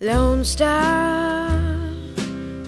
[0.00, 1.50] Lone Star,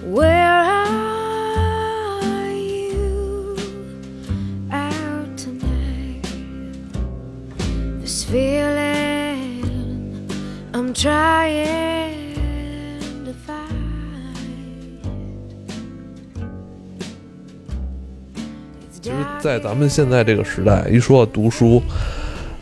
[0.03, 3.57] where are you
[4.73, 6.27] out tonight?
[8.01, 9.63] This feeling
[10.75, 12.35] I'm trying
[13.25, 13.71] to find.
[18.35, 21.81] it 其实，在咱们现在这个时代，一说到读书，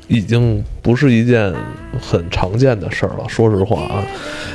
[0.08, 1.54] 已经不是一件
[2.00, 3.28] 很常见的事儿了。
[3.28, 4.02] 说实话啊，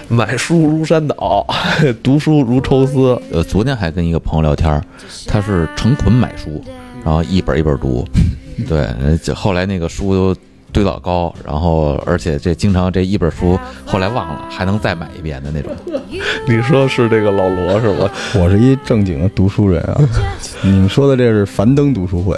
[0.09, 1.45] 买书如山倒，
[2.03, 3.20] 读书如抽丝。
[3.31, 4.84] 呃，昨天还跟一个朋友聊天儿，
[5.27, 6.62] 他是成捆买书，
[7.05, 8.05] 然后一本一本读，
[8.67, 10.41] 对，后来那个书都
[10.73, 15.72] 堆老高，然后而且这经常这一本书后来忘了，还能再买一遍的那种。
[16.48, 18.12] 你说是这个老罗是吧？
[18.36, 20.02] 我是一正经的读书人啊，
[20.63, 22.38] 你们说的这是樊登读书会，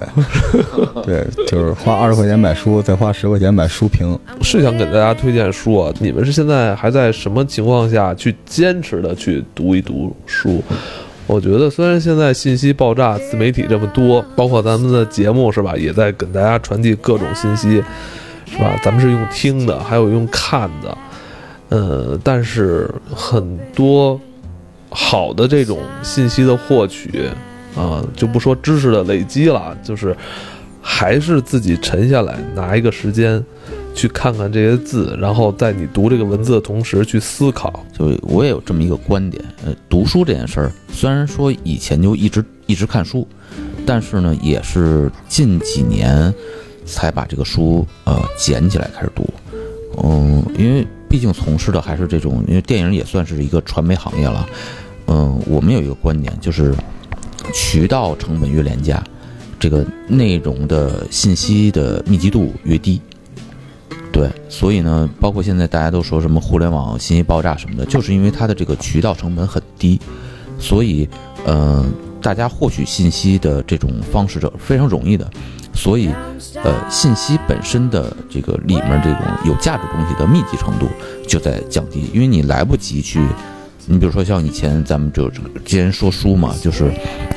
[1.03, 4.17] 对，就是花二十块钱买书，再花十块钱买书评。
[4.41, 5.91] 是想给大家推荐书啊。
[5.99, 10.61] 你们是现在还在什么情况下去坚持的去读一读书？
[11.27, 17.83] 我觉得虽然现在信息爆炸，自媒体这么多，包括咱们的节目是吧，也在给大家传递各种信息，
[18.45, 18.79] 是吧？
[18.83, 20.97] 咱们是用听的，还有用看的，
[21.69, 24.19] 呃，但是很多
[24.89, 27.29] 好的这种信息的获取
[27.75, 30.15] 啊、就不说知识的累积了，就是
[30.81, 33.43] 还是自己沉下来，拿一个时间
[33.93, 37.83] 去看看这些字，然后在你读这个文字的同时去思考。
[37.91, 43.27] 就我也有这么一个观点，呃，读书这件事儿，虽然说以前就一直一直看书，
[43.85, 46.33] 但是呢，也是近几年
[46.85, 49.27] 才把这个书呃捡起来开始读。
[50.03, 54.47] 嗯，因为毕竟从事的还是这种，因为电影也算是一个传媒行业了。
[55.07, 56.73] 嗯，我们有一个观点，就是
[57.53, 59.03] 渠道成本越廉价，
[59.59, 63.01] 这个内容的信息的密集度越低。
[64.11, 69.99] 对，所以呢，包括现在大家都说什么互联网信息爆炸什么的，就是因为它的这个渠道成本很低，
[70.57, 71.07] 所以，
[71.45, 71.85] 呃，
[72.21, 75.29] 大家获取信息的这种方式是非常容易的，
[75.75, 76.09] 所以，
[76.63, 80.87] 呃，信息本身的这个里面这种有价值东西的密集程度
[81.27, 83.19] 就在降低，因为你来不及去，
[83.85, 85.29] 你比如说像以前咱们就
[85.65, 86.85] 既然说书嘛，就是，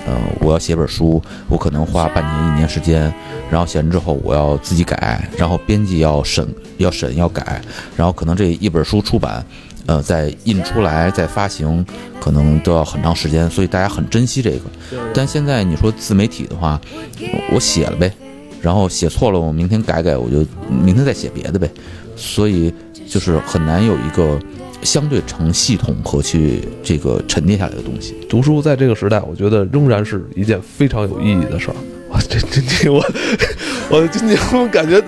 [0.06, 3.12] 呃，我要写本书，我可能花半年一年时间，
[3.50, 6.46] 然后写完之后我要自己改，然后编辑要审
[6.78, 7.60] 要审要改，
[7.96, 9.44] 然后可能这一本书出版，
[9.86, 11.84] 呃，再印出来再发行，
[12.20, 14.60] 可能都要很长时间，所以大家很珍惜这个。
[15.12, 16.80] 但现在你说自媒体的话，
[17.52, 18.12] 我写了呗，
[18.60, 21.70] 然后写错了，我明天改改，我就明天再写别的呗，
[22.16, 22.72] 所以
[23.06, 24.38] 就是很难有一个
[24.82, 28.14] 相对成系统和去这个沉淀下来的东西。
[28.28, 31.74] 读书在这个时代，我觉得仍然是一件非常有意义的事儿。
[32.10, 33.04] 哇，这这这我
[33.90, 34.98] 我今天我感觉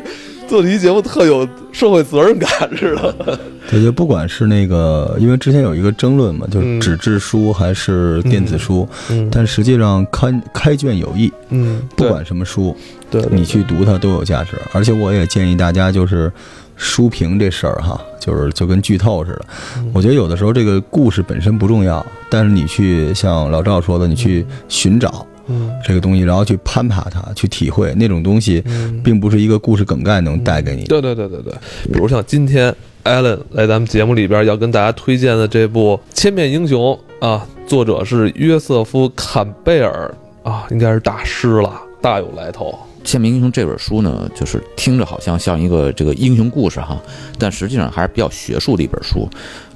[0.46, 3.40] 做这期节目特有社会责任感似的。
[3.70, 12.76] 对，就不管是那个，因为之前有一个争论嘛，就是嗯纸质书还是电子书，嗯但实际上开开卷有益，嗯，不管什么书，
[13.10, 14.52] 对，你去读它都有价值。
[14.72, 16.32] 而且我也建议大家，就是
[16.76, 19.44] 书评这事儿哈，就是就跟剧透似的。
[19.78, 30.88] 嗯我觉得有的时候这个故事本身不重要，但是你去像老赵说的，你去寻找嗯这个东西，然后去攀爬它，去体会那种东西，嗯，并不是一个故事梗概能带给你的。
[30.88, 31.54] 对对对对对，
[31.92, 42.66] 比如像今天艾伦来咱们节目里边要跟大家推荐的这部《千面英雄》啊，作者是约瑟夫·坎贝尔啊，应该是大师了，大有来头。
[43.04, 47.00] 《千面英雄》这本书呢，就是听着好像像一个这个英雄故事哈，
[47.38, 49.28] 但实际上还是比较学术的一本书。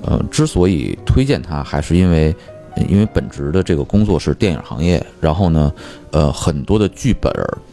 [0.02, 2.34] 呃，之所以推荐它，还是因为，
[2.88, 5.72] 因为本职的这个工作是电影行业，然后呢，
[6.10, 7.32] 呃，很多的剧本，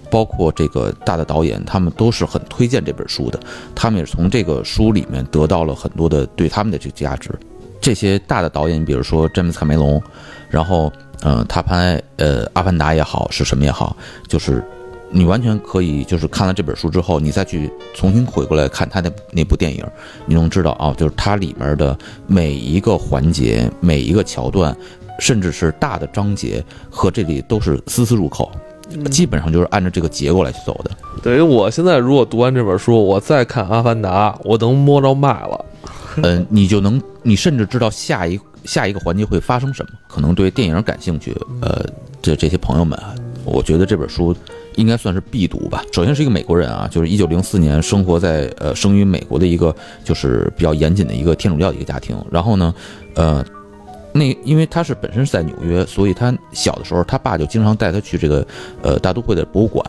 [0.09, 3.39] 包括这个大的导演，他们都是很推荐这本书的。
[3.75, 7.29] 他们也是从这个书里面得到了很多的对他们的这个价值。
[7.81, 10.01] 这些大的导演，比如说詹姆斯卡梅隆，
[10.49, 13.97] 然后，呃，他拍呃《阿凡达》也好，是什么也好，
[14.27, 14.63] 就是
[15.11, 19.85] 你完全可以，就是看了这本书之后，你再去重新回过来看他的那部电影，
[20.25, 24.75] 你能知道啊，就是它里面的每一个环节、每一个桥段，
[25.19, 28.49] 甚至是大的章节和这里都是丝丝入扣，
[29.11, 30.91] 基本上就是按照这个结构来去走的。
[31.21, 35.65] 等于我现在如果读完这本书，我再看《阿凡达》，我能摸着脉了。
[36.23, 39.91] 嗯，你就能，你甚至知道下一下一个环节会发生什么。
[40.07, 41.85] 可能对电影感兴趣，呃，
[42.21, 44.35] 这这些朋友们啊，我觉得这本书
[44.75, 45.83] 应该算是必读吧。
[45.91, 52.15] 首先是一个美国人啊，就是一九零四年生活在呃生于美国的一个就是比较严谨的一个天主教的一个家庭。
[52.31, 52.73] 然后呢，
[53.15, 53.43] 呃，
[54.13, 58.45] 那因为他是本身是在纽约，所以他小的时候他爸就经常带他去这个
[58.81, 59.83] 呃大都会的博物馆。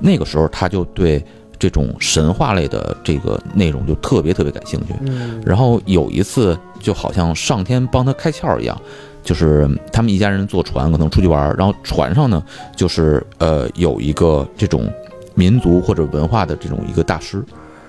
[0.00, 1.24] 那个时候他就对
[1.58, 4.94] 这种神话类的这个内容就特别特别感兴趣。
[5.02, 8.78] 嗯然后有一次，就好像上天帮他开窍一样，
[9.22, 12.42] 就是他们一家人坐船可能出去玩儿，然后船上呢，
[12.76, 14.92] 就是呃有一个这种
[15.34, 17.44] 民族或者文化的这种一个大师，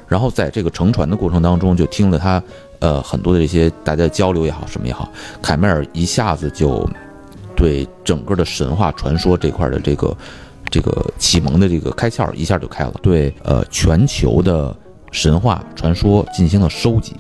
[0.08, 2.42] 然后在这个乘船的过程当中，就听了他
[2.80, 5.10] 呃很多的这些大家交流也好，什么也好，
[5.42, 6.88] 凯梅尔一下子就
[7.56, 10.16] 对整个的神话传说这块的这个
[10.70, 14.76] 这个启蒙的这个开窍一下就开了，对呃全球的
[15.12, 17.16] 神话传说进行了收集。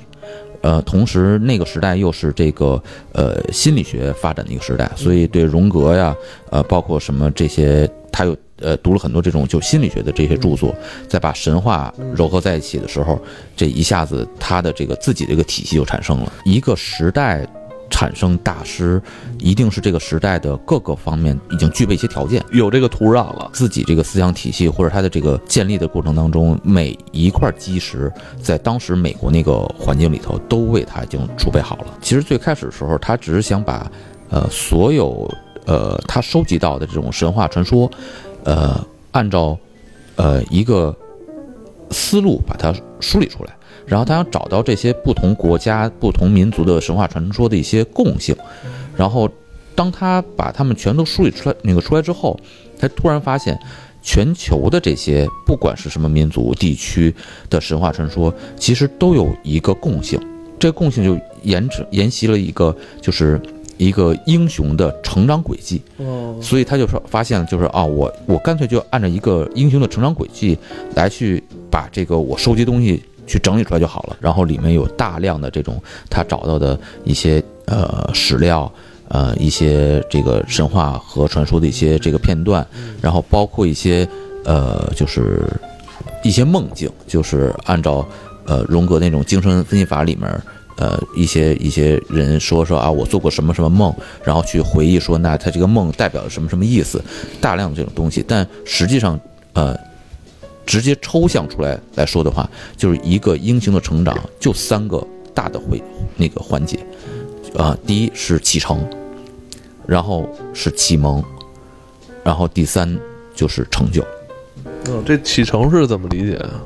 [0.63, 2.81] 呃，同时那个时代又是这个
[3.11, 6.15] 呃心理学发展的一个时代，所以对荣格呀，
[6.49, 10.73] 呃，包括什么这些，他又呃读了很多这种就心理学的这些著作，
[11.09, 13.21] 再把神话糅合在一起的时候，
[13.57, 16.31] 这一下子他的这个自己的一个体系就产生了。
[16.45, 17.45] 一个时代
[17.93, 18.99] 产生大师，
[19.37, 22.43] 一定是这个时代的各个方面已经具备一些条件。
[22.51, 23.51] 有这个土壤了。
[23.53, 28.11] 自己这个思想体系或者他的这个建立的过程当中，每一块基石
[28.41, 31.85] 在当时美国那个环境里头都为他已经储备好了。
[32.01, 33.89] 其实最开始的时候，他只是想把
[34.31, 35.31] 呃所有
[35.67, 37.87] 呃他收集到的这种神话传说，
[38.43, 39.55] 呃按照
[40.15, 40.95] 呃一个
[41.91, 43.55] 思路把它梳理出来，
[43.85, 48.35] 然后他想找到这些不同国家、不同民族的神话传说的一些共性，
[48.95, 49.29] 然后
[49.75, 52.39] 当他把它们全都梳理出来那个出来之后，
[52.79, 53.59] 他突然发现，
[54.01, 57.13] 全球的这些不管是什么民族、地区
[57.49, 60.19] 的神话传说，其实都有一个共性。
[60.59, 63.41] 这共性就沿着沿袭了一个，就是
[63.77, 65.81] 一个英雄的成长轨迹。
[65.97, 70.57] 哦，所以他就说发现了，就是啊，我我干脆就按照一个英雄的成长轨迹
[70.95, 74.17] 来去把这个我收集东西去整理出来就好了。
[74.19, 78.71] 然后里面有大量的这种他找到的一些呃史料。
[79.09, 82.65] 呃，一些这个神话和传说的一些这个片段，
[82.99, 84.07] 然后包括一些
[84.43, 85.43] 呃，就是
[86.23, 88.03] 一些梦境，就是按照
[88.45, 90.41] 呃荣格那种精神分析法里面，
[90.77, 93.93] 呃一些一些人说说啊，我做过什么什么梦，
[94.23, 97.03] 然后去回忆说，那他这个梦代表了什么什么意思，
[97.39, 99.19] 大量的这种东西，但实际上
[99.53, 99.77] 呃。
[100.65, 105.81] 直接抽象出来来说的话，就是一个英雄的成长，就三个大的会
[106.15, 106.79] 那个环节，
[107.57, 108.87] 啊、第一是启程，
[109.85, 111.23] 然后是启蒙，
[112.23, 112.97] 然后第三
[113.35, 114.03] 就是成就。
[114.85, 116.63] 嗯，这启程是怎么理解啊？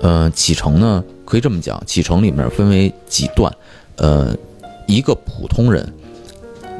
[0.00, 3.50] 呃，启程呢，可以这么讲，启程里面分为几段，
[3.96, 4.36] 呃，
[4.86, 5.90] 一个普通人，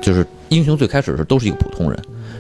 [0.03, 1.99] 就是英雄最开始是都是一个普通人，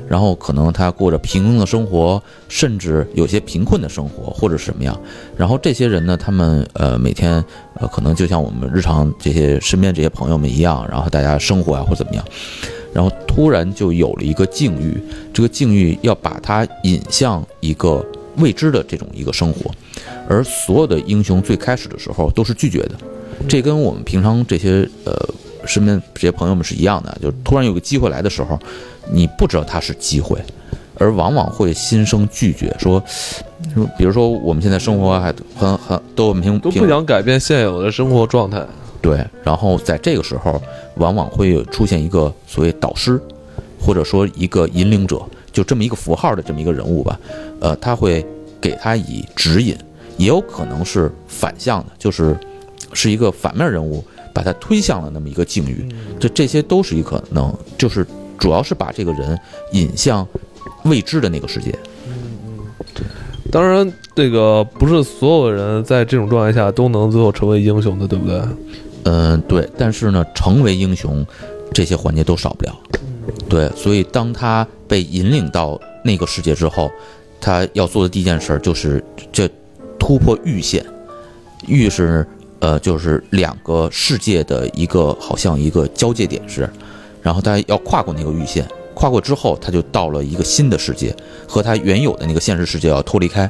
[0.08, 4.98] 然后可能他过着平庸的生活，甚至有些贫困的生活，或者是什么样。
[5.36, 7.42] 然后这些人呢，他们呃每天
[7.74, 12.24] 呃可能就像我们日常这些身边这些朋友们一样，然后大家生活啊或怎么样，
[12.92, 14.96] 然后突然就有了一个境遇，
[15.32, 18.04] 这个境遇要把他引向一个
[18.36, 19.70] 未知的这种一个生活，
[20.28, 22.92] 而所有的英雄最开始的时候都是拒绝的，
[23.48, 25.12] 这跟我们平常这些呃
[25.66, 28.58] 身边这些朋友们是一样的，就突然有个机会来的时候，
[29.10, 30.38] 你不知道它是机会，
[30.96, 33.02] 而往往会心生拒绝，说，
[33.74, 38.64] 说比如说我们现在生活还很很都很平平都不想改变现有的生活状态。
[39.00, 40.60] 对，然后在这个时候，
[40.96, 43.20] 往往会有出现一个所谓导师，
[43.78, 45.20] 或者说一个引领者，
[45.52, 47.20] 就这么一个符号的这么一个人物吧。
[47.60, 48.24] 呃，他会
[48.62, 49.76] 给他以指引，
[50.16, 52.34] 也有可能是反向的，就是
[52.94, 54.02] 是一个反面人物，
[54.34, 55.88] 把他推向了那么一个境遇。
[56.20, 58.06] 这这些都是一可能，就是
[58.38, 59.38] 主要是把这个人
[59.72, 60.26] 引向
[60.84, 61.70] 未知的那个世界。
[62.92, 63.04] 对
[63.50, 68.42] 当然，这个不是所有人在这种状态下都能最后成为英雄的，对不对？
[69.04, 71.24] 嗯，对，但是呢，成为英雄，
[71.72, 72.74] 这些环节都少不了。
[73.48, 76.90] 对，所以当他被引领到那个世界之后，
[77.40, 79.48] 他要做的第一件事儿就是这
[79.98, 80.84] 突破阈限。
[81.68, 82.26] 阈是
[82.64, 86.66] 呃，就是两个世界的一个好像一个交界点是，
[87.20, 91.14] 然后他要跨过那个域线，跨过之后，他就到了一个新的世界，
[91.46, 93.46] 和他原有的那个现实世界要脱离开。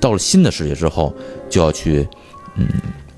[0.00, 1.14] 到了新的世界之后，
[1.48, 2.08] 就要去
[2.56, 2.66] 嗯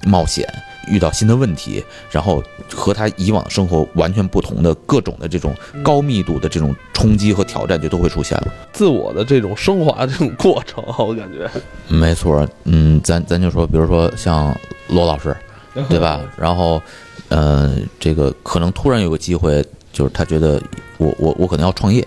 [0.05, 0.47] 冒险，
[0.89, 2.43] 遇到新的问题，然后
[2.75, 8.53] 和他以往生活完全不同的各种的这种高密度的这种冲击和挑战就都会出现了。
[8.73, 11.49] 自我的这种升华这种过程，我感觉，
[11.89, 14.57] 没错，嗯，咱咱就说，比如说像
[14.89, 15.37] 罗老师，
[15.89, 16.21] 对吧？
[16.37, 16.81] 然后，
[17.29, 20.61] 呃，这个可能突然有个机会，就是他觉得
[20.97, 22.07] 我我我可能要创业，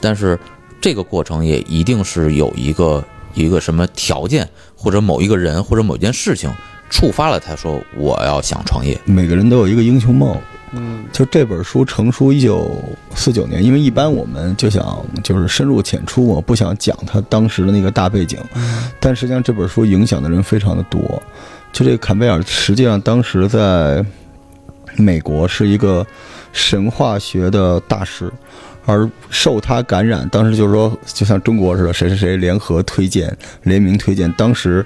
[0.00, 0.38] 但是
[0.80, 3.02] 这个过程也一定是有一个
[3.34, 6.50] 一个什么条件，或者某一个人或者某一件事情
[6.90, 8.98] 触发了他说我要想创业。
[9.04, 10.36] 每个人都有一个英雄梦，
[10.72, 12.82] 嗯就这本书成书一九
[13.14, 18.38] 四九年，因为一般我们就想就是深入浅出，我不想讲他当时的那个大背景，
[19.00, 21.00] 但实际上这本书影响的人非常的多。
[21.72, 24.04] 就这个坎贝尔，实际上当时在
[24.96, 26.06] 美国是一个
[26.52, 28.32] 神话学的大师，
[28.86, 34.84] 而受他感染，当时就是说，就像中国似的，谁谁谁联合推荐、联名推荐，当时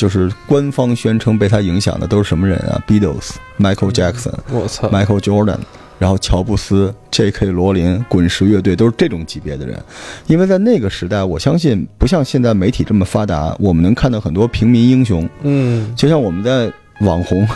[0.00, 5.58] 就是官方宣称被他影响的都是什么人啊？Beatles、Michael Jackson、我操，Michael Jordan，
[5.98, 7.50] 然后乔布斯、J.K.
[7.50, 9.78] 罗琳、滚石乐队都是这种级别的人。
[10.26, 17.46] 因为在那个时代，我相信不像现在媒体这么发达，我们能看到很多平民英雄，嗯就像我们在网红。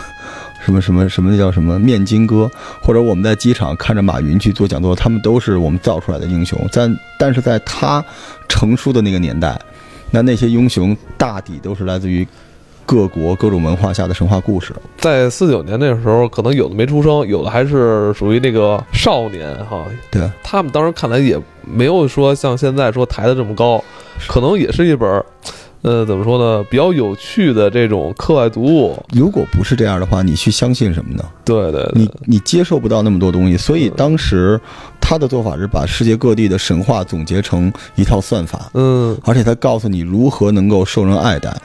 [0.63, 2.49] 什么什么什么那叫什么面筋哥，
[2.81, 6.59] 或者我们在机场看着马云去做讲座，他们都是我们造出来的英雄。
[6.71, 8.03] 但但是在他
[8.49, 9.59] 成熟的那个年代，
[10.15, 12.25] 那那些英雄大抵都是来自于
[12.85, 14.73] 各国各种文化下的神话故事。
[14.97, 19.83] 在四九年那时候，可能有的没出生，有的还是属于那个少年哈。
[20.09, 21.37] 对，他们当时看来也
[21.69, 23.83] 没有说像现在说抬得这么高，
[24.29, 25.21] 可能也是一本，
[25.81, 28.97] 呃，怎么说呢，比较有趣的这种课外读物。
[29.11, 31.25] 如果不是这样的话，你去相信什么呢？
[31.43, 34.57] 对对对你，你接受不到那么多东西，所以当时
[35.07, 41.55] 他的做法是把世界各地的神话总结成一套算法，嗯，而且他告诉你如何能够受人爱戴。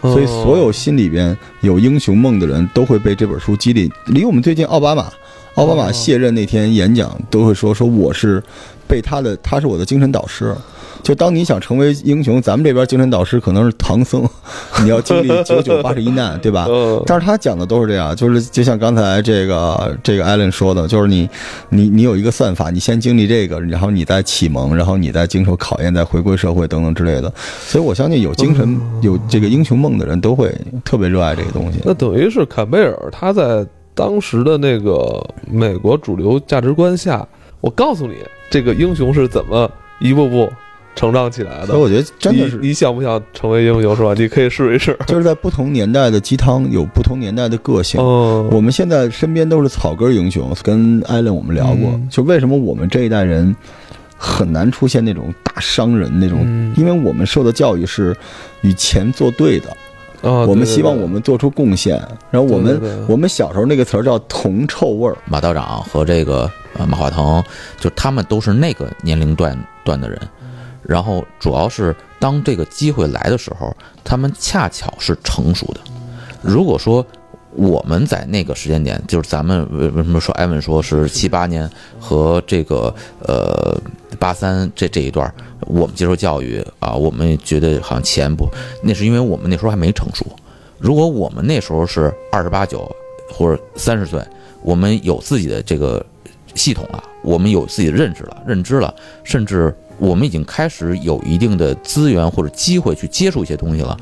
[0.00, 3.92] 所以哦所有心里边有英雄梦的人都会被这本书激励。
[4.06, 5.10] 离我们最近奥巴马，
[5.56, 8.42] 奥巴马卸任那天演讲都会说说我是
[8.86, 10.54] 被他的，他是我的精神导师。
[11.02, 14.28] 就当你想成为英雄，咱们这边精神导师可能是唐僧，
[14.82, 16.66] 你要经历九九八十一难，对吧？
[16.68, 21.28] 嗯但是他讲的都是这样，就是就像刚才这个这个艾伦说的，就是你
[21.68, 27.32] 你你有一个算法，你先经历这个，然后你再启蒙，然后你再经受考验，再回归社会等等之类的。
[27.60, 30.52] 所以我相信有精神、有这个英雄梦的人都会
[30.84, 31.78] 特别热爱这个东西。
[31.84, 33.64] 那等于是坎贝尔他在
[33.96, 37.26] 当时的那个美国主流价值观下，
[37.60, 38.14] 我告诉你，
[38.50, 40.48] 这个英雄是怎么一步步
[40.94, 41.68] 成长起来的。
[41.68, 44.12] 所以我觉得真的是你，你想不想成为英雄是吧？
[44.16, 44.96] 你可以试一试。
[45.06, 47.98] 就是在不同年代的鸡汤有不同年代的个性。
[47.98, 53.56] 嗯，我们现在身边都是草根英雄，跟艾伦我们聊过，嗯就为什么我们这一代人
[54.18, 58.14] 很难出现那种大商人那种，嗯因为我们受的教育是
[58.60, 59.74] 与钱作对的，
[60.26, 61.96] 啊，我们希望我们做出贡献，
[62.30, 67.42] 然后我们我们小时候那个词儿叫铜臭味儿，马道长和这个呃马化腾，
[67.78, 70.20] 就他们都是那个年龄段段的人。
[70.82, 75.80] 然后主要是当这个机会来的时候，他们恰巧是成熟的。
[76.42, 77.04] 如果说
[77.56, 82.94] 我们在那个时间点，就是咱们为为什么说艾文说是七八年和这个
[83.26, 83.74] 呃
[84.18, 88.46] 八三这这一段，我们接受教育啊，我们觉得好像钱不，
[88.82, 90.26] 那是因为我们那时候还没成熟。
[90.78, 92.94] 如果我们那时候是二十八九
[93.32, 94.22] 或者三十岁，
[94.62, 96.04] 我们有自己的这个
[96.54, 98.94] 系统了，我们有自己的认识了、认知了，
[99.24, 103.96] 甚至我们已经开始有一定的资源或者机会去接触一些东西了，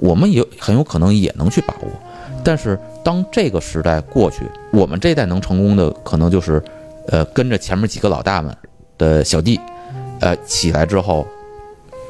[0.00, 1.88] 我们也很有可能也能去把握。
[2.46, 6.62] 但是当这个时代过去，我们这一代能成功的，可能就是，
[7.08, 8.56] 呃，跟着前面几个老大们
[8.96, 9.58] 的小弟，
[10.20, 11.26] 呃，起来之后，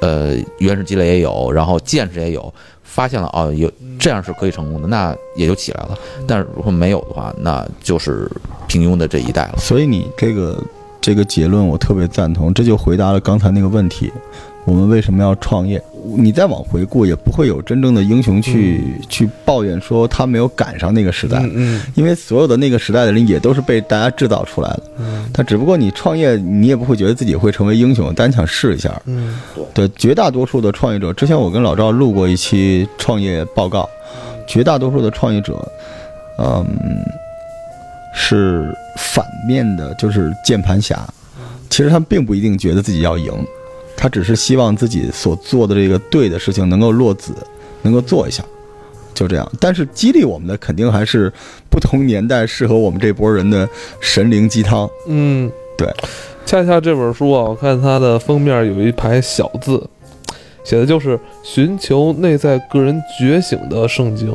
[0.01, 2.53] 呃，原始积累也有，然后见识也有，
[2.83, 5.97] 发现了哦，有这样是可以成功的，那也就起来了。
[6.27, 8.31] 但是如果没有的话，那就是
[8.69, 9.55] 平庸的这一代了。
[9.57, 10.63] 所以你这个
[11.01, 14.13] 这个结论我特别赞同，这就回答了刚才那个问题：
[14.67, 15.83] 我们为什么要创业？
[16.19, 21.39] 你再往回顾，也不会有真正的英雄去、去抱怨说他没有赶上那个时代。
[21.39, 29.01] 嗯嗯因为所有的那个时代的人也都是被大家制造出来的，嗯但只不过你创业，你也不会觉得自己会成为英雄，但你想试一下。
[29.07, 29.39] 嗯
[29.75, 33.89] 对，绝大多数的创业者，之前我跟老赵录过一期创业报告，
[34.47, 35.55] 绝大多数的创业者，
[36.39, 36.65] 嗯，
[38.15, 41.05] 是反面的，就是键盘侠。
[41.69, 43.33] 其实他们并不一定觉得自己要赢，
[43.97, 47.33] 他只是希望自己所做的这个对的事情能够落子，
[47.83, 48.45] 能够做一下，
[49.15, 49.51] 就这样。
[49.59, 51.33] 但是激励我们的肯定还是
[51.71, 53.69] 不同年代适合我们这波人的
[54.01, 54.89] 神灵鸡汤。
[55.09, 55.89] 嗯，对。
[56.45, 59.83] 恰恰这本书啊，我看它的封面有一排小字，
[60.63, 64.33] 写的就是寻求内在个人觉醒的圣经，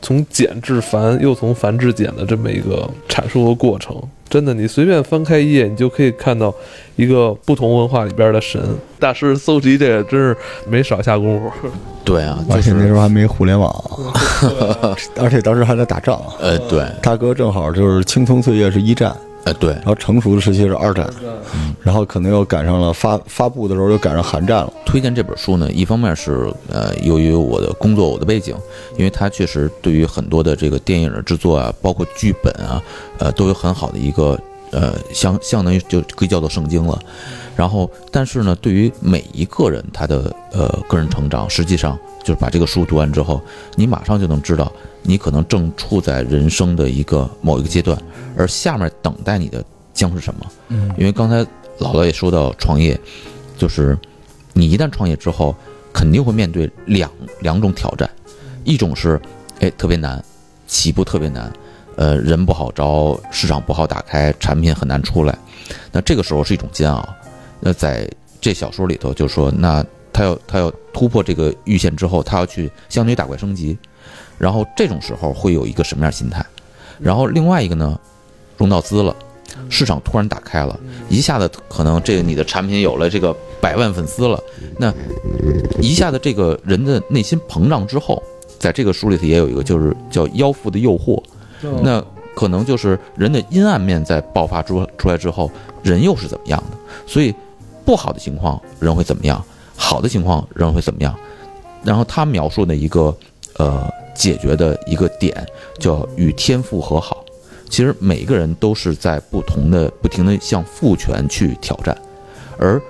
[0.00, 4.02] 从简至繁，又从繁至简的这么一个阐述和过程。
[4.32, 6.54] 真的，你随便翻开一页，你就可以看到
[6.96, 8.58] 一个不同文化里边的神。
[8.98, 10.34] 大师搜集这个真是
[10.66, 11.68] 没少下功夫。
[12.02, 13.70] 对啊，而且那时候还没互联网，
[15.20, 16.18] 而且当时还在打仗。
[16.40, 21.08] 呃，对，大哥正好就是青葱岁月是一战，呃，对然，后成熟的时期是二战，
[21.82, 24.72] 然后可能又赶上了发发布的时候又赶上韩战了。
[24.86, 28.54] 推荐这本书呢，一方面是呃，由于我的工作、我的背景，
[28.96, 32.80] 因为它确实对于很多的这个电影的制作啊，包括剧本啊，
[33.18, 34.38] 呃，都有很好的一个
[34.70, 36.98] 呃，相相当于就可以叫做圣经了。
[37.54, 43.40] 然后，但是呢，对于每一个人他的呃个人成长，实际上就是把这个书读完之后，
[43.76, 48.00] 你马上就能知道，你可能正处在人生的一个某一个阶段，
[48.36, 50.46] 而下面等待你的将是什么。
[50.68, 51.44] 嗯因为刚才
[51.78, 52.98] 姥姥也说到创业，
[53.58, 53.98] 就是
[54.54, 55.54] 你一旦创业之后，
[55.92, 58.08] 肯定会面对两两种挑战，
[58.64, 59.20] 一种是
[59.60, 60.24] 哎特别难，
[60.66, 61.52] 起步特别难，
[61.96, 65.36] 呃人不好招，市场不好打开，产品很难出来，
[65.92, 67.06] 那这个时候是一种煎熬。
[67.62, 68.06] 那在
[68.40, 73.78] 这小说里头就说，那他要他要突破这个阈限之后，他要去相当于打怪升级，
[74.36, 76.44] 然后这种时候会有一个什么样心态？
[76.98, 77.98] 然后另外一个呢，
[78.58, 79.14] 融到资了。
[79.68, 80.78] 市场突然打开了，
[81.10, 84.42] 一下子可能这个你的产品有了这个百万粉丝了，
[84.78, 84.92] 那
[85.78, 88.22] 一下子这个人的内心膨胀之后，
[88.58, 91.22] 在这个书里头也有一个就是叫妖妇的诱惑，
[91.82, 92.02] 那
[92.34, 95.50] 可能就是人的阴暗面在爆发出出来之后，
[95.82, 96.76] 人又是怎么样的？
[97.06, 97.34] 所以
[97.84, 99.44] 不好的情况人会怎么样？
[99.76, 101.14] 好的情况人会怎么样？
[101.82, 103.14] 然后他描述的一个
[103.58, 105.46] 呃解决的一个点
[105.78, 107.24] 叫与天赋和好。
[107.68, 111.96] 其实每个人都是在不同的、不停的向父权去挑战，
[112.58, 112.80] 而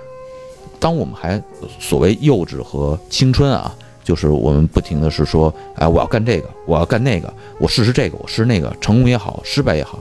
[0.77, 1.41] 当我们还
[1.79, 3.73] 所谓幼稚和青春啊，
[4.03, 9.97] 就是我们不停的是说，哎，我要干这个，我要干那个，我试试这个，我试试那个，成功也好，失败也好，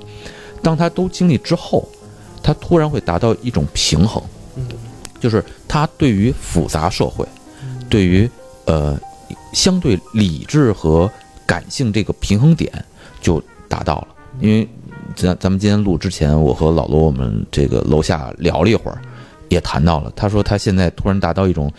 [0.60, 1.88] 当他都经历之后，
[2.42, 4.20] 他突然会达到一种平衡，
[5.20, 7.26] 就是他对于复杂社会，
[7.88, 8.28] 对于
[8.66, 8.98] 呃
[9.52, 11.10] 相对理智和
[11.46, 12.72] 感性这个平衡点
[13.20, 14.08] 就达到了。
[14.40, 14.66] 因为
[15.14, 19.00] 咱咱们今天录之前，我和老罗我们这个楼下聊了一会儿，
[19.48, 20.10] 也谈到了。
[20.16, 21.70] 他说他现在突然达到一种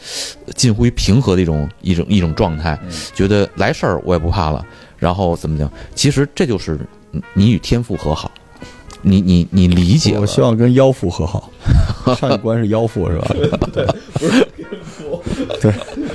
[0.46, 2.80] 呃近乎于平和的一种一种一种状态，
[3.14, 4.64] 觉得来事儿我也不怕了，
[4.98, 5.70] 然后怎么讲？
[5.96, 6.80] 其实这就是
[7.34, 8.32] 你与天赋和好，
[9.04, 10.18] 你你你理解。
[10.18, 11.50] 我希望跟妖妇和好，
[12.20, 13.36] 上一关是妖妇是吧？
[13.72, 13.86] 对，
[15.62, 15.74] 对，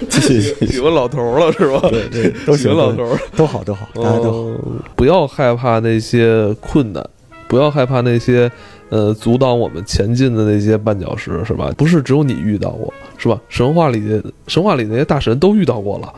[0.08, 1.80] 继续继续，喜欢老头儿了是吧？
[1.88, 3.18] 对对，都喜老头儿。
[3.36, 4.38] 都好都好，大家都好。
[4.66, 7.04] 嗯不要害怕那些困难，
[7.46, 8.50] 不要害怕那些
[8.88, 11.72] 呃阻挡我们前进的那些绊脚石，是吧？
[11.76, 13.40] 不是只有你遇到过，是吧？
[13.48, 16.12] 神话里的神话里那些大神都遇到过了。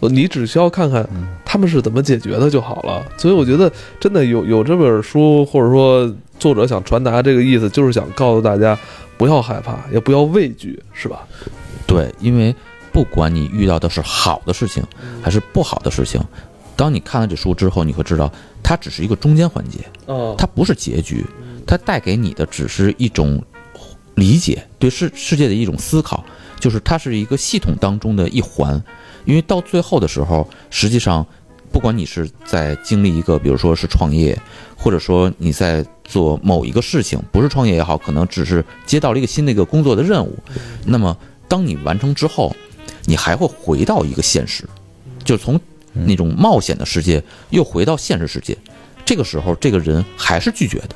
[0.00, 3.06] 呃你只需要看看嗯他们是怎么解决的就好了。
[3.16, 8.76] 所以我觉得真的有有这本书，或者说作者想传达这个意思，就是想告诉大家
[9.16, 11.26] 不要害怕，也不要畏惧，是吧？
[11.86, 12.54] 对，因为
[12.92, 14.82] 不管你遇到的是好的事情
[15.22, 16.20] 还是不好的事情，
[16.74, 18.30] 当你看了这书之后，你会知道
[18.62, 19.78] 它只是一个中间环节，
[20.12, 21.24] 啊它不是结局，
[21.64, 23.40] 它带给你的只是一种
[24.16, 26.24] 理解，对世世界的一种思考，
[26.58, 28.82] 就是它是一个系统当中的一环。
[29.26, 31.26] 因为到最后的时候，实际上，
[31.70, 34.38] 不管你是在经历一个，比如说是创业，
[34.74, 40.38] 或者说你在做某一个事情，不是创业也好，可能只是接到了一个新的一个工作的任务，
[40.86, 41.14] 那么
[41.48, 42.54] 当你完成之后，
[43.04, 44.64] 你还会回到一个现实，
[45.24, 45.60] 就从
[45.92, 48.56] 那种冒险的世界又回到现实世界。
[49.04, 50.90] 这个时候，这个人还是拒绝的，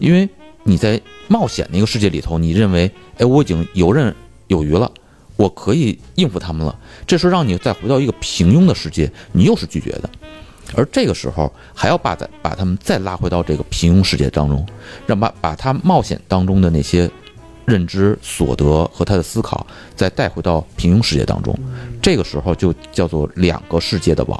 [0.00, 0.28] 因为
[0.62, 4.14] 你在冒险那个世界里头，你认为，哎，我已经游刃
[4.46, 4.90] 有余了，
[5.38, 6.76] 我可以应付他们了。
[7.06, 10.10] 这时让你再回到一个平庸的世界，你又是拒绝的。
[10.74, 14.66] 而这个时候还要把再把他们再拉回到这个平庸世界当中，
[15.06, 17.08] 让把把他冒险当中的那些
[17.64, 21.56] 认知、所得和他的思考再带回到平庸世界当中。
[22.02, 24.38] 这个时候就叫做两个世界的王。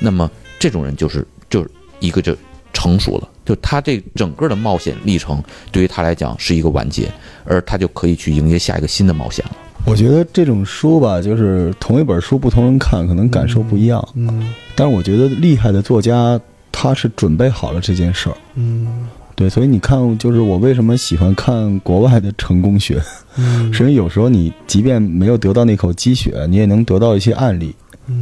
[0.00, 1.66] 那么这种人就是就
[1.98, 2.34] 一个就
[2.72, 7.12] 成熟了，就他这整个的冒险历程对于他来讲是一个完结，
[7.44, 9.56] 而他就可以去迎接下一个新的冒险了。
[9.88, 14.06] 我觉得这种书吧，就是同一本书，不同人看可能感受不一样。
[14.14, 16.38] 嗯但是我觉得厉害的作家，
[16.70, 18.36] 他是准备好了这件事儿。
[18.54, 23.00] 嗯对，所以你看，就是我为什么喜欢看国外的成功学，
[23.38, 27.74] 嗯 是因为有时候你即便没有得到那口鸡血，你也能得到一些案例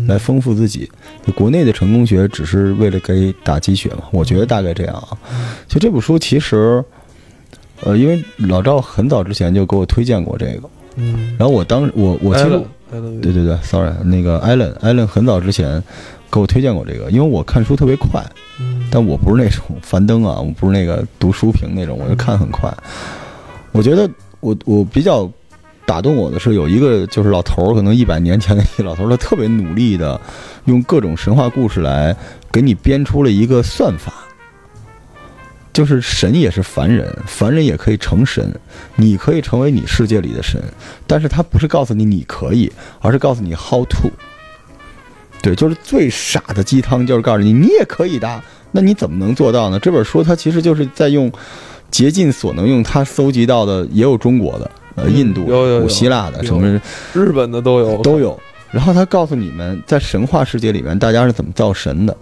[0.07, 0.89] 来丰富自己。
[1.27, 5.19] 就国内的成功学只是为了给打鸡血嘛，我觉得大概这样啊。
[5.67, 6.83] 就这本书其实，
[7.83, 15.83] 呃，因为老赵很早之前就给我推荐过这个，嗯，然后我当我我其实对对对，sorry，那个艾伦，艾伦很早之前
[16.31, 18.25] 给我推荐过这个，因为我看书特别快，
[18.61, 22.73] 嗯但我不是那种樊登啊，我不是那个读书评那种，我就看很快。
[23.73, 24.09] 我觉得
[24.41, 25.31] 我我比较
[25.85, 30.19] 打动我的是有一个就是老头儿，可能一百年前的一个老头儿，他特别努力的
[30.65, 32.17] 用各种神话故事来
[32.51, 34.13] 给你编出了一个算法。
[35.77, 38.51] 就是神也是凡人，凡人也可以成神，
[38.95, 40.59] 你可以成为你世界里的神，
[41.07, 44.11] 但是他不是告诉你你可以，而是告诉你 how to。
[45.43, 48.43] 对，就是最傻的鸡汤，就是告诉你你也可以的。
[48.73, 49.79] 那你怎么能做到呢？
[49.79, 51.31] 这本书它其实就是在用
[51.91, 56.81] 竭尽所能，用它搜集到的，也有中国的，呃，印度古希腊的，什么
[57.13, 58.41] 日本的都有，都有。
[58.71, 62.17] 然后他告诉你们，在神话世界里面，大家是怎么造神的。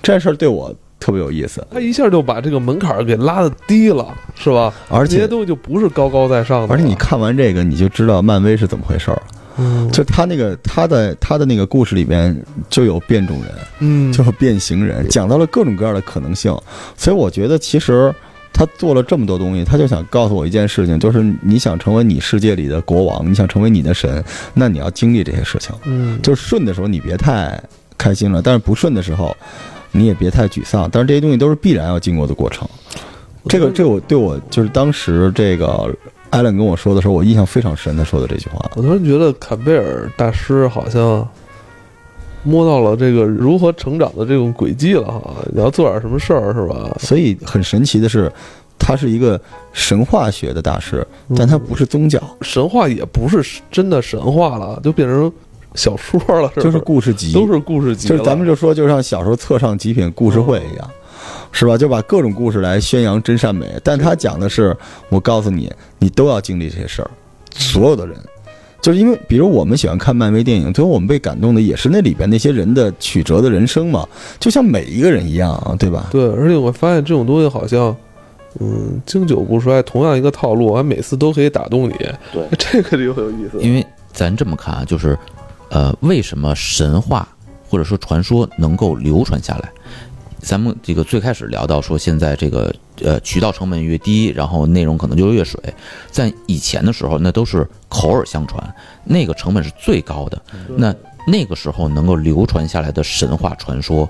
[0.00, 4.72] 这事儿对我特别有意思，他一下就把这个门槛儿给拉的低了，是吧？
[4.88, 9.20] 而且这些东西就不是高高在上的，而且你看完这个，你就知道漫威是怎么回事儿。
[9.58, 12.34] 嗯，就他那个他的他的那个故事里边
[12.70, 16.56] 就有变种人，嗯，就有变形人，讲到了各种各样的可能性。
[16.96, 18.14] 所以我觉得其实
[18.52, 25.74] 他做了这么多东西，他就想告诉我一件事情，就是你想成为你世界里的国王，你想成为你的神，那你要经历这些事情。
[25.84, 27.60] 嗯，就是顺的时候你别太
[27.98, 29.36] 开心了，但是不顺的时候
[29.92, 30.88] 你也别太沮丧。
[30.90, 32.68] 但是这些东西都是必然要经过的过程。
[33.48, 35.88] 这个这个我对我就是当时这个
[36.30, 37.96] 艾伦跟我说的时候，我印象非常深。
[37.96, 41.26] 他说的这句话，我突然觉得坎贝尔大师好像
[42.44, 45.34] 摸到了这个如何成长的这种轨迹了哈。
[45.52, 46.96] 你要做点什么事儿是吧？
[46.98, 48.32] 所以很神奇的是，
[48.78, 49.40] 他是一个
[49.72, 55.32] 神话学的大师，但他不是宗教，神话也不是真的神话了，就变成
[55.74, 60.90] 小说了，是就是故事集，都是故事集，就是咱们就说，就像小时候册上极品故事会一样，
[61.50, 61.76] 是吧？
[61.76, 63.66] 就把各种故事来宣扬真善美。
[63.82, 64.76] 但他讲的是，
[65.08, 67.10] 我告诉你，你都要经历这些事儿，
[67.54, 68.16] 所有的人。
[68.80, 74.04] 就是因为，比如我们喜欢看漫威电影，最后我们被感动的也是那里边那些人的曲折的人生嘛，
[74.40, 76.08] 就像每一个人一样啊，对吧？
[76.10, 77.96] 对，而且我发现这种东西好像，
[78.58, 81.94] 嗯，经久不衰，同样一个套路，还每次都可以打动你。
[82.32, 83.60] 对， 这个就很有意思。
[83.60, 85.16] 因为咱这么看啊，就是，
[85.72, 87.26] 呃，为什么神话
[87.66, 89.72] 或者说传说能够流传下来？
[90.38, 95.58] 咱们这个最开始聊到说，现在这个呃渠道成本越低，然后内容可能就越水。
[96.10, 100.42] 在以前的时候，那都是口耳相传，那个成本是最高的。
[100.76, 100.94] 那
[101.26, 104.06] 那个时候能够流传下来的神话传说，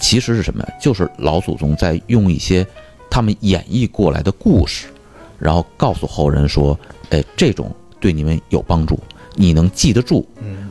[0.00, 0.72] 其实是什么呀？
[0.80, 2.66] 就是老祖宗在用一些
[3.08, 4.88] 他们演绎过来的故事，
[5.38, 6.76] 然后告诉后人说，
[7.10, 8.98] 哎，这种对你们有帮助，
[9.34, 10.26] 你能记得住。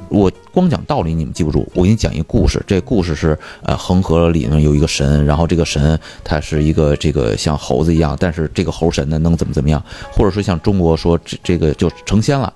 [0.10, 2.64] 我光讲道理你们记不住，我给你讲一个故事。
[2.66, 12.54] 这故事是呃恒河里面有一个神，然后这个神他是一个这个像猴子一样，但是这个猴神呢能怎么怎么样，或者说像中国说这这个就成仙了，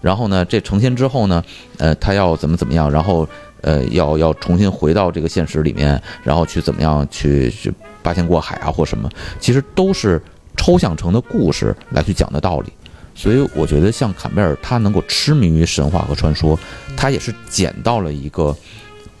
[0.00, 1.42] 然后呢这成仙之后呢，
[1.78, 3.28] 呃他要怎么怎么样，然后
[3.62, 9.10] 呃要要重新回到这个现实里面，然后去怎么样去去八仙过海啊或什么，
[9.40, 10.22] 其实都是
[10.56, 12.72] 抽象成的故事来去讲的道理。
[13.20, 16.58] 所以我觉得像坎贝尔，他能够痴迷于神话和传说，
[16.96, 18.56] 他也是捡到了一个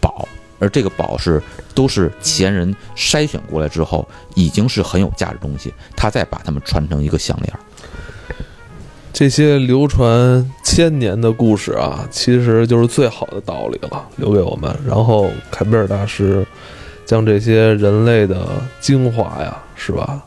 [0.00, 0.26] 宝，
[0.58, 1.42] 而这个宝是
[1.74, 7.52] 都是前人筛选过来之后，已经是很有价值东西，他再把它们传成一个项链。
[9.12, 14.74] 这些流传千年的故事啊，其实就是最好的道理了，留给我们。
[14.86, 16.42] 然后坎贝尔大师
[17.04, 18.48] 将这些人类的
[18.80, 20.24] 精华呀，是吧，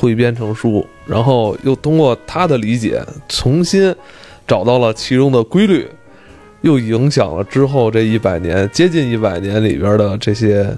[0.00, 3.94] 汇编成书，然后又通过他的理解，重新
[4.48, 5.86] 找到了其中的规律，
[6.62, 10.74] 又影响了之后这一百年、接近一百年里边的这些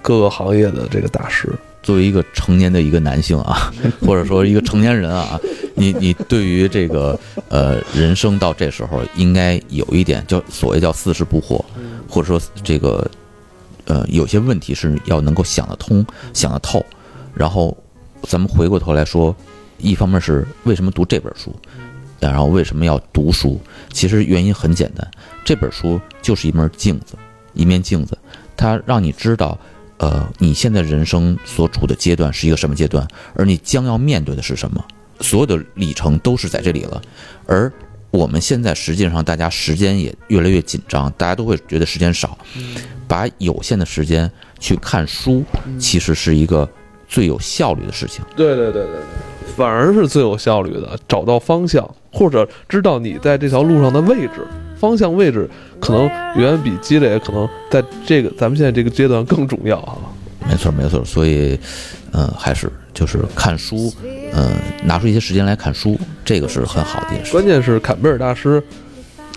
[0.00, 1.52] 各个行业的这个大师。
[1.82, 3.72] 作为一个成年的一个男性啊，
[4.06, 5.36] 或者说一个成年人啊，
[5.74, 11.60] 你你对于这个呃人生到这时候，应该有一点叫所谓叫四十不惑，
[12.08, 13.04] 或者说这个
[13.86, 16.86] 呃有些问题是要能够想得通、想得透。
[17.34, 17.76] 然后
[18.22, 19.34] 咱们回过头来说，
[19.78, 21.54] 一方面是为什么读这本书，
[22.20, 23.60] 然后为什么要读书？
[23.92, 25.08] 其实原因很简单，
[25.44, 27.14] 这本书就是一面镜子，
[27.52, 28.16] 一面镜子，
[28.56, 29.58] 它让你知道。
[29.98, 33.06] 呃，你现在人生所处的阶段是一个什么阶段，
[33.36, 34.84] 而你将要面对的是什么？
[35.20, 37.00] 所有的里程都是在这里了。
[37.46, 37.72] 而
[38.10, 42.36] 我们现在实际上，大家时间也越来越紧张，大家都会觉得时间少，
[43.06, 45.44] 把有限的时间去看书，
[45.78, 46.68] 其实是一个
[47.12, 48.24] 最有效率的事情。
[48.34, 54.46] 对对对对对，反而是最有效率的，找到方向，或者知道你在这条路上的位置，
[54.78, 55.46] 方向位置
[55.78, 59.98] 可能远远比积累可能在这个咱们现在这个阶段更重要啊。
[60.48, 61.04] 没错，没错。
[61.04, 61.58] 所以，
[62.12, 63.92] 嗯、还是就是看书，
[64.32, 64.50] 嗯、
[64.84, 67.32] 拿出一些时间来看书，这个是很好的一件事。
[67.32, 68.60] 关键是坎贝尔大师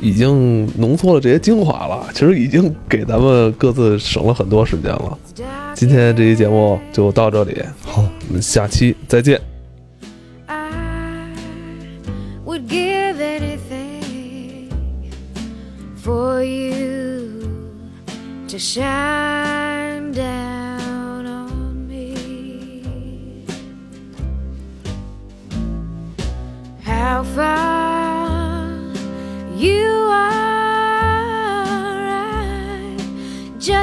[0.02, 5.18] 已经浓缩了这些精华了，其实已经给咱们各自省了很多时间了。
[5.74, 9.40] 今天这期节目就到这里，好，我们下期再见。
[10.48, 10.70] I
[12.46, 14.70] would give anything
[16.04, 17.48] for you
[18.48, 20.65] to shine down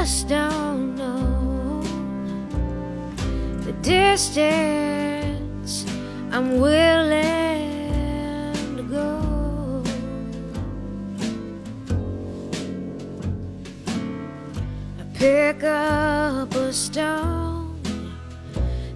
[0.03, 1.81] just don't know
[3.61, 5.87] the distance
[6.33, 7.15] I'm willing
[8.79, 9.85] to go.
[14.99, 17.81] I pick up a stone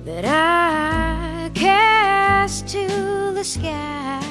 [0.04, 4.24] that I cast to the sky,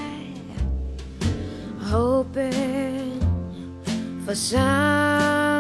[1.80, 3.22] hoping
[4.26, 5.55] for some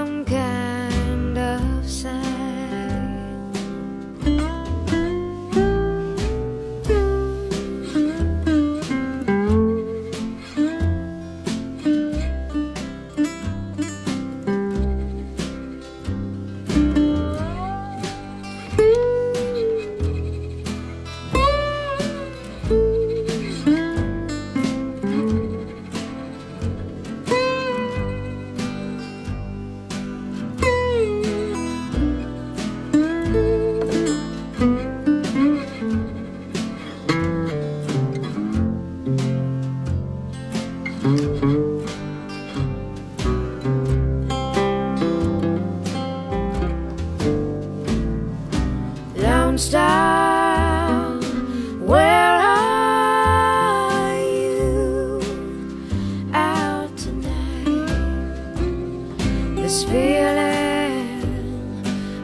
[59.65, 61.23] this feeling.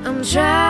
[0.06, 0.61] I'm trying.